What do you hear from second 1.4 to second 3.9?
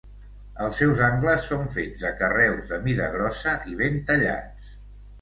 són fets de carreus de mida grossa i